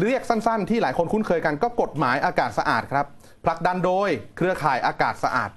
[0.00, 3.06] เรียกสั้นๆ ที่หลายคนคุ้นเคยกันก็กฎหมายอากาศสะอาดครับ
[3.44, 5.50] ผลักดันโดยเครือข่ายอากาศสะอาด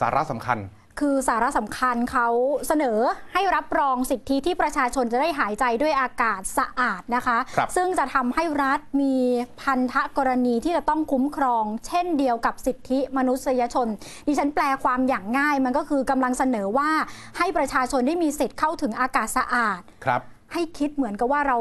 [0.00, 0.60] สาระสำคัญ
[1.02, 2.28] คือสาระสำคัญเขา
[2.66, 2.98] เสนอ
[3.34, 9.16] ให้รับรองสิทธิที่ประชาชนจะได้หายใจด้วยอากาศสะอาดนะคะครับซึ่งจะทำให้รัฐมี
[9.62, 13.88] พันธกรณีที่จะต้องคุ้มครอง เช่นเดียวกับสิทธิมนุษยชน
[14.26, 16.90] ดิฉันแปลความอย่างง่ายมันก็คือกำลังเสนอว่า
[17.38, 20.22] ให้ประชาชนได้มีสิทธิ์เข้าถึงอากาศสะอาดครับ
[20.52, 21.58] ให้คิดเหมือนกับว่าเรา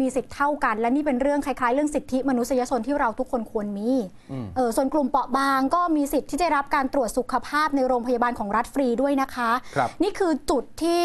[0.00, 3.90] มีสิทธิ์เท่ากัน และนี่เป็นเรื่องคล้ายๆ เรื่องสิทธิมนุษยชนที่เราทุกคนควรมี
[4.32, 11.02] อืมเออส่วนกลุ่มเปราะบางก็มีสิทธิ์ที่จะรับการตรวจสุขภาพในโรงพยาบาลของรัฐฟรีด้วยนะคะครับนี่คือจุดที่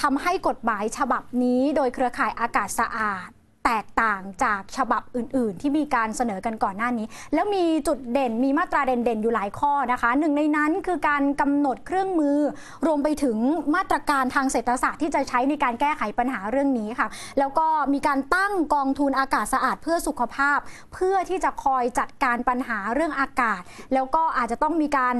[0.00, 3.28] ทำให้กฎหมายฉบับนี้โดยเครือข่ายอากาศสะอาด
[3.64, 12.38] แตกต่างจากฉบับอื่น ๆ ที่มีการเสนอกันก่อนหน้านี้ แล้วมีจุดเด่นมีมาตราเด่น ๆ อยู่หลายข้อนะคะ หนึ่งในนั้นคือการกำหนดเครื่องมือ
[12.86, 13.36] รวมไปถึง
[13.74, 20.58] มาตรการทางเศรษฐศาสตร์ที่จะใช้ในการแก้ไขปัญหาเรื่องนี้ค่ะ แล้วก็มีการตั้งกองทุนอากาศสะอาดเพื่อสุขภาพ
[20.94, 23.60] เพื่อที่จะคอยจัดการปัญหาเรื่องอากาศ
[23.94, 25.16] แล้วก็อาจจะต้องมีการ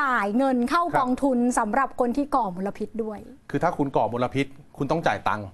[0.00, 3.18] จ่ายเงินเข้ากองทุนสำหรับคนที่ก่อมลพิษด้วย
[3.50, 4.46] คือถ้าคุณก่อมลพิษ
[4.76, 5.46] คุณต้องจ่ายตังค์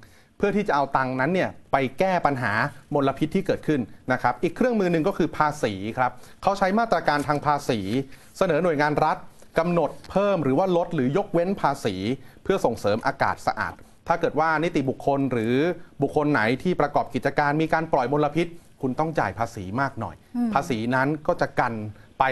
[0.45, 2.53] พื่อที่จะเอาตังค์นั้นเนี่ยไปแก้ปัญหา
[2.95, 3.81] มลพิษที่เกิดขึ้น
[4.13, 7.81] นะครับอีกเครื่องมือหนึ่งก็คือภาษีครับเขาใช้มาตรการทางภาษี
[8.39, 9.17] เสนอหน่วยงานรัฐ
[9.59, 11.95] กำหนดเพิ่มหรือว่าลดหรือยกเว้นภาษี
[12.45, 13.75] เพื่อส่งเสริมอากาศสะอาด
[14.09, 15.55] ถ้าเกิดว่านิติบุคคลหรือ
[16.03, 18.47] บุคคลไหนที่ประกอบกิจการมีการปล่อยมลพิษ
[18.83, 21.73] คุณต้องจ่ายภาษีมากหน่อยอืมภาษีนั้นก็จะกัน
[22.19, 22.25] ไป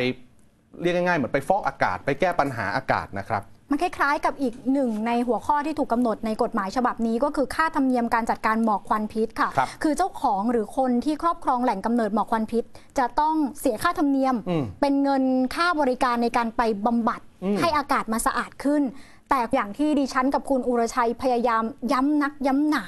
[0.81, 12.65] เรียกง่ายๆเหมือนไปฟอกอากาศ ไปแก้ปัญหาอากาศนะครับ มันคล้ายๆกับอีกหนึ่งในหัวข้อที่ถูกกำหนดในกฎหมายฉบับนี้ ก็คือค่าธรรมเนียมการจัดการหมอกควันพิษค่ะครับคือเจ้าของหรือคนที่ครอบครองแหล่งกำเนิดหมอกควันพิษ
[12.99, 15.23] จะต้องเสียค่าธรรมเนียมอืมเป็นเงิน
[15.55, 18.83] ค่าบริการในการไปบำบัดอืมให้อากาศมาสะอาดขึ้น
[19.31, 22.87] แต่อย่างที่ดิฉันกับคุณอุรชัยพยายามย้ำนักย้ำหนา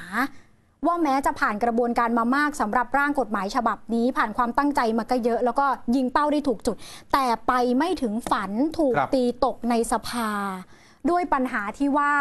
[0.87, 5.65] ว่าแม้จะผ่านกระบวนการมามากสำหรับร่างกฎหมายฉบับนี้ ผ่านความตั้งใจมาก็เยอะ แล้วก็
[5.95, 6.75] ยิงเป้าได้ถูกจุด
[7.13, 10.29] แต่ไปไม่ถึงฝันถูกครับตีตกในสภา
[11.09, 12.11] ด้วยปัญหาที่ว่า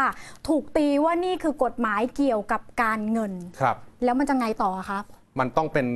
[0.48, 5.00] ถูกตีว่านี่คือกฎหมายเกี่ยวกับการเงินครับ แล้วมันจะไงต่อคะ
[5.38, 5.86] มันต้องเป็น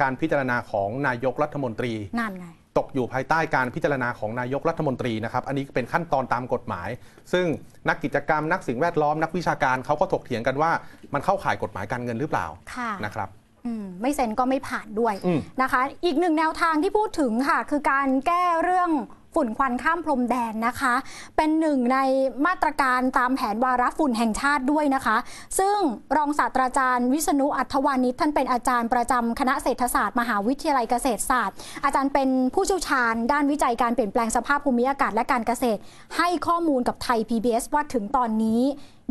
[0.00, 2.46] การพิจารณาของนายกรัฐมนตรีนั่นไง
[2.78, 6.88] ตกอยู่ภายใต้การพิจารณาของนายกรัฐมนตรีนะครับ อันนี้เป็นขั้นตอนตามกฎหมาย
[7.32, 7.46] ซึ่ง
[7.88, 10.70] นักกิจกรรมนักสิ่งแวดล้อมนักวิชาการเขาก็ถกเถียงกันว่า
[11.14, 13.28] มันเข้าข่ายกฎหมายการเงินหรือเปล่าค่ะนะครับ
[13.66, 18.90] อืมไม่เซ็นก็ไม่ผ่านด้วยอืมนะคะ อีกหนึ่งแนวทางที่พูดถึงค่ะ คือการแก้เรื่อง
[19.34, 20.94] ฝุ่นควันข้ามพรมแดนนะคะ
[21.36, 21.98] เป็นหนึ่งใน
[22.46, 25.16] มาตรการตามแผนวาระฝุ่นแห่งชาติด้วยนะคะ
[25.58, 25.76] ซึ่ง
[26.16, 35.80] รองศาสตราจารย์วิษณุอัธวานิชท่านเป็นอาจารย์ประจำคณะเศรษฐศาสตร์มหาวิทยาลัยเกษตรศาสตร์ อาจารย์เป็นผู้เชี่ยวชาญ ด้านวิจัยการเปลี่ยนแปลงสภาพภูมิอากาศและการเกษตร
[36.16, 38.60] ให้ข้อมูลกับไทย PBS ว่าถึงตอนนี้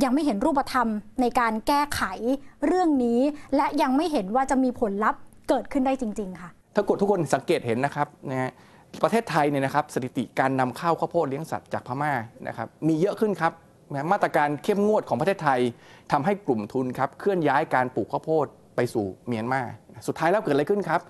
[0.04, 0.88] ยังไม่เห็นรูปธรรม
[1.22, 2.02] ในการแก้ไข
[2.66, 3.20] เรื่องนี้
[3.56, 8.52] และยังไม่เห็นว่าจะมีผลลัพธ์เกิดขึ้นได้จริง ๆ ค่ะ ถ้ากดทุกคนสังเกตเห็นนะครับนะฮะ
[9.04, 12.14] ประเทศไทยเนี่ยนะครับสถิติการนำเข้าข้าวโพดเลี้ยงสัตว์จากพม่า
[12.48, 13.54] นะครับมีเยอะขึ้นครับ
[14.12, 15.60] มาตรการเข้มงวดของประเทศไทย
[16.12, 19.62] ทำให้กลุ่มทุนครับเคลื่อนย้ายการปลูกข้าวโพดไปสู่เมียนมา
[20.08, 21.02] สุดท้ายแล้วเกิดอะไรขึ้นครับ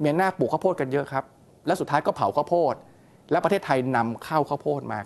[0.00, 1.24] เมียนมาปลูกข้าวโพดกันเยอะครับ
[1.66, 2.74] และสุดท้ายก็เผาข้าวโพด
[3.30, 4.98] และประเทศไทยนำเข้าข้าวโพดมา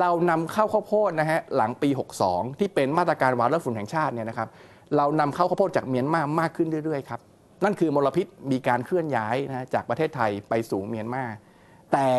[0.00, 1.88] เรานำเข้าข้าวโพดนะฮะหลังปี
[2.24, 4.48] 62 ที่เป็นมาตรการวาระฝุ่นแห่งชาติเนี่ยนะครับ
[4.96, 7.20] เรานำเข้าข้าวโพดจากเมียนมามากขึ้นเรื่อยๆครับ
[7.64, 11.24] นั่นคือมลพิษมีการเคลื่อนย้ายนะจากประเทศไทยไปสู่เมียนมา
[11.92, 12.10] แต่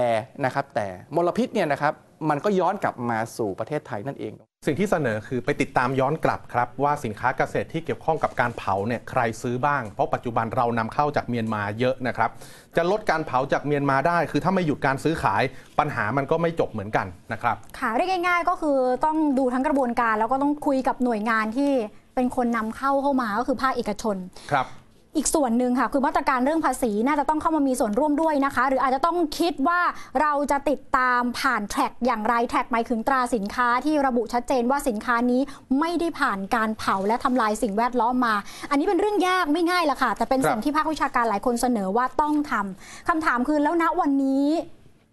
[0.45, 1.93] นะครับแต่มลพิษเนี่ยนะครับ
[2.29, 4.33] มันก็ย้อนกลับมาสู่ประเทศไทยนั่นเอง
[4.67, 12.29] สิ่งที่เสนอคือไปติดตามย้อนกลับครับ ว่าสินค้าเกษตรที่เกี่ยวข้องกับการเผาเนี่ยใครซื้อบ้าง เพราะปัจจุบันเรานำเข้าจากเมียนมาเยอะนะครับ
[12.77, 15.43] จะลดการเผาจากเมียนมาได้ คือถ้าไม่หยุดการซื้อขาย
[15.79, 21.71] ปัญหามันก็ไม่จบเหมือนกันนะครับค่ะเรียกง่ายๆก็คือต้องดูทั้งกระบวนการแล้วก็ต้องคุยกับหน่วยงานที่
[22.15, 24.15] เป็นคนนำเข้าเข้ามาก็คือภาคเอกชน
[24.51, 24.67] ครับ
[25.15, 29.81] อีกส่วนหนึ่งค่ะคือมาตรการเรื่องภาษีน่าจะต้องเข้ามามีส่วนร่วมด้วยนะคะ หรืออาจจะต้องคิดว่า
[30.21, 35.41] เราจะติดตามผ่านแท็กอย่างไรแท็กหมายถึงตราสินค้าที่ระบุชัดเจนว่าสินค้านี้
[35.79, 38.35] ไม่ได้ผ่านการเผาและทำลายสิ่งแวดล้อมมา
[38.69, 44.47] อันนี้เป็นเรื่องยากไม่ง่ายละค่ะ แต่เป็นสิ่งที่ภาควิชาการหลายคนเสนอว่าต้องทำคำถามคือแล้วณวันนี้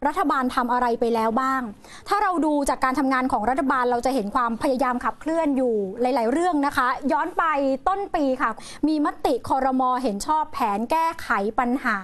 [0.06, 1.62] รัฐบาลทำอะไรไปแล้วบ้าง
[2.08, 7.44] ถ้าเราดูจากการทำงานของรัฐบาลเราจะเห็นความพยายามขับเคลื่อนอยู่หลาย ๆ เรื่องนะคะ ย้อนไป
[7.88, 8.50] ต้นปีค่ะ
[8.88, 11.28] มีมติคอรมอเห็นชอบแผนแก้ไข
[11.58, 11.98] ปัญหา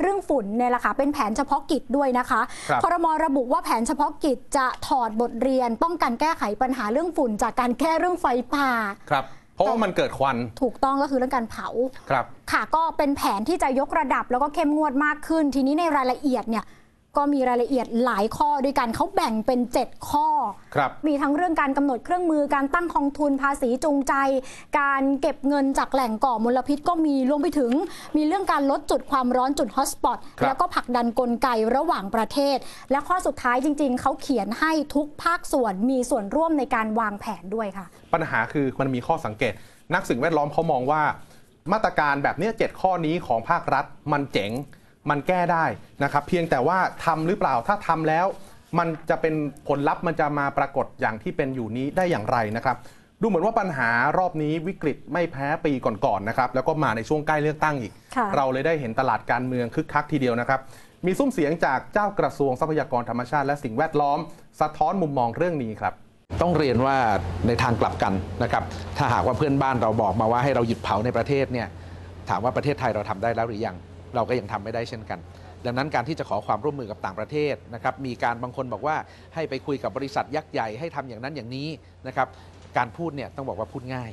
[0.00, 8.68] เรื่องฝุ่นเนี่ยแหละค่ะเป็นแผนเฉพาะกิจด้วยนะคะครับคอรมอระบุว่าแผนเฉพาะกิจจะถอดบทเรียน ป้องกันแก้ไขปัญหาเรื่องฝุ่น จากการแก้เรื่องไฟป่า
[9.10, 11.68] ครับเพราะว่ามันเกิดควัน ถูกต้องก็คือเรื่องการเผา
[12.10, 16.64] ครับ ค่ะก็เป็นแผนที่จะยกระดับแล้วก็เข้มงวดมากขึ้น ทีนี้ในรายละเอียดเนี่ย
[17.16, 20.28] ก็มีรายละเอียดหลายข้อด้วยกันเขาแบ่งเป็น 7 ข้อ
[20.74, 24.14] ครับ มีทั้งเรื่องการกำหนดเครื่องมือการตั้งกองทุนภาษีจูงใจ
[24.80, 27.72] การเก็บเงินจากแหล่งก่อมลพิษก็มีรวมไปถึง
[28.16, 32.56] มีเรื่องการลดจุดความร้อนจุดฮอตสปอตครับแล้วก็ผลักดันกลไกระหว่างประเทศ
[32.90, 39.52] และข้อสุดท้ายจริง ๆ เขาเขียนให้ทุกภาคส่วนมีส่วนร่วมในการวางแผนด้วยค่ะ ปัญหาคือมันมีข้อสังเกต
[39.94, 41.02] นักสิ่งแวดล้อมเขามองว่า
[41.72, 44.50] มาตรการแบบเนี้ยเจ็ดข้อนี้ของภาครัฐมันเจ๋ง
[45.10, 45.64] มันแก้ได้
[46.04, 48.26] นะครับ เพียงแต่ว่าทำหรือเปล่าถ้าทำแล้ว
[48.78, 49.34] มันจะเป็น
[49.68, 52.76] ผลลัพธ์มันจะมาปรากฏอย่างที่เป็นอยู่นี้ได้อย่างไรนะครับ
[53.20, 60.60] ดูเหมือนว่าปัญหารอบนี้วิกฤตไม่แพ้ปีก่อนๆนะครับ แล้วก็มาในช่วงใกล้เลือกตั้งอีกค่ะเราเลยได้เห็นตลาดการเมืองคึกคักทีเดียวนะครับ
[61.06, 64.18] มีซุ้มเสียงจากเจ้ากระทรวงทรัพยากรธรรมชาติและสิ่งแวดล้อม
[64.60, 65.94] สะท้อนมุมมองเรื่องนี้ครับ
[66.42, 66.96] ต้องเรียนว่า
[67.46, 68.12] ในทางกลับกัน
[68.42, 68.62] นะครับ
[68.98, 71.68] ถ้าหากว่าเพื่อนบ้านเราบอกมาว่าให้เราหยุดเผาในประเทศเนี่ย
[72.28, 73.76] ถามว่าประเทศไทยเราทำได้แล้วหรือยัง
[74.16, 75.18] เราก็ยังทำไม่ได้เช่นกัน
[75.66, 78.96] ดังนั้นการที่จะขอความร่วมมือกับต่างประเทศนะครับมีการบางคนบอกว่า
[79.34, 81.68] ให้ไปคุยกับบริษัทยักษ์ใหญ่ให้ทำอย่างนั้นอย่างนี้
[82.06, 82.28] นะครับ
[82.76, 84.12] การพูดเนี่ยต้องบอกว่าพูดง่าย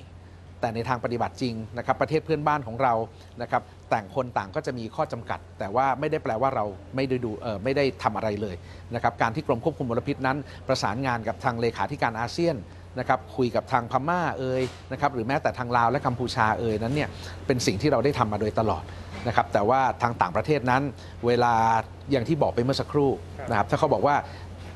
[0.64, 2.94] แต่ในทางปฏิบัติจริงนะครับประเทศเพื่อนบ้านของเรา
[3.42, 3.62] นะครับ
[3.94, 8.56] ต่างคนต่างก็จะมีข้อจำกัด แต่ว่าไม่ได้แปลว่าเราไม่ได้ดูเออไม่ได้ทำอะไรเลย
[8.96, 10.38] นะครับการที่กรมควบคุมมลพิษนั้น
[10.68, 12.56] ประสานงานกับทางเลขาธิการอาเซียน
[13.00, 17.10] นะครับคุยกับทางพม่าเอ่ยนะครับหรือแม้แต่ทางลาวและกัมพูชาเอ่ยนั้นเนี่ย
[17.48, 18.84] เป็นสิ่งที่เราได้ทำมาโดยตลอด
[19.28, 20.82] นะครับแต่ว่าทางต่างประเทศนั้น
[21.26, 21.54] เวลา
[22.12, 23.10] อย่างที่บอกไปเมื่อสักครู่
[23.50, 24.16] นะครับถ้าเขาบอกว่า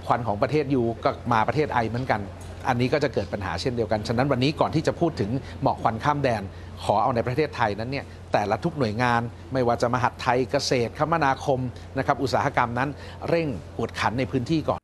[0.05, 2.21] ควันของประเทศยูก็มาประเทศไอเหมือนกัน
[2.67, 5.31] อันนี้ก็จะเกิดปัญหาเช่นเดียวกัน ฉะนั้นวันนี้ก่อนที่จะพูดถึง
[5.61, 6.41] หมอกควันข้ามแดน
[6.83, 9.21] ขอเอาในประเทศไทยนั้นเนี่ยแต่ละทุกหน่วยงาน
[9.53, 11.59] ไม่ว่าจะมหัดไทยเกษตร คมนาคม
[11.97, 12.89] นะครับอุตสาหกรรมนั้น
[13.29, 14.79] เร่งกวดขันในพื้นที่ก่อน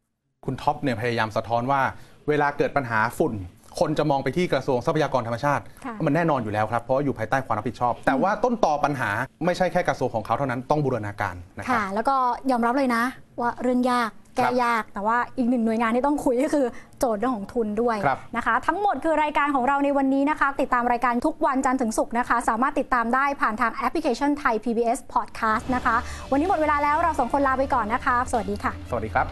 [0.45, 1.81] คุณท็อปเนี่ยพยายามสะท้อนว่า
[2.27, 3.33] เวลาเกิดปัญหาฝุ่น
[3.79, 9.09] คนจะมองไปที่กระทรวงทรัพยากรธรรมชาติค่ะมันแน่นอนอยู่แล้วครับเพราะว่าอยู่ภายใต้ความรับผิดชอบ แต่ว่าต้นตอปัญหา
[9.45, 12.15] ไม่ใช่แค่กระทรวงของเขาเท่านั้นต้องบูรณาการนะครับค่ะ แล้วก็
[12.51, 13.03] ยอมรับเลยนะ
[13.39, 16.65] ว่าเรื่องยากแก้ครับยากแต่ว่าอีกหนึ่งหน่วยงานที่ต้องคุยก็คือ
[16.99, 25.95] โจทย์เรื่องของทุนด้วยครับนะคะ ทั้งหมดคือรายการของเราในวันนี้นะคะ ติดตามรายการทุกวันจันทร์ถึงศุกร์นะคะ สามารถติดตามได้ผ่านทางแอปพลิเคชันไทย PBS Podcast นะคะ
[26.31, 29.25] วันนี้หมดเวลาแล้วเราสองคนลาไปก่อนนะคะ สวัสดีค่ะ สวัสดีครับ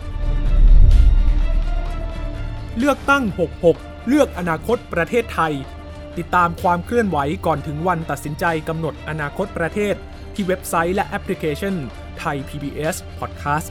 [2.77, 5.53] เลือกตั้ง 66 เลือกอนาคตประเทศไทย
[6.17, 9.95] ติดตามความเคลื่อนไหวก่อนถึงวันตัดสินใจกำหนดอนาคตประเทศ
[10.33, 11.75] ที่เว็บไซต์และแอปพลิเคชัน
[12.19, 13.69] ไทย PBS Podcast